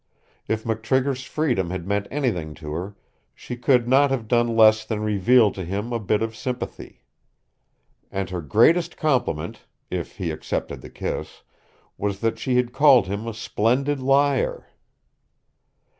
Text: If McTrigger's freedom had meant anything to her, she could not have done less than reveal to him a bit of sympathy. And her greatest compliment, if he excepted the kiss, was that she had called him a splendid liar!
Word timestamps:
If 0.47 0.63
McTrigger's 0.63 1.25
freedom 1.25 1.69
had 1.69 1.85
meant 1.87 2.07
anything 2.09 2.55
to 2.55 2.71
her, 2.73 2.95
she 3.35 3.55
could 3.55 3.87
not 3.87 4.09
have 4.09 4.27
done 4.27 4.57
less 4.57 4.83
than 4.83 5.01
reveal 5.03 5.51
to 5.51 5.63
him 5.63 5.93
a 5.93 5.99
bit 5.99 6.23
of 6.23 6.35
sympathy. 6.35 7.03
And 8.11 8.27
her 8.31 8.41
greatest 8.41 8.97
compliment, 8.97 9.61
if 9.91 10.17
he 10.17 10.31
excepted 10.31 10.81
the 10.81 10.89
kiss, 10.89 11.43
was 11.99 12.19
that 12.21 12.39
she 12.39 12.55
had 12.55 12.73
called 12.73 13.05
him 13.05 13.27
a 13.27 13.33
splendid 13.35 13.99
liar! 13.99 14.69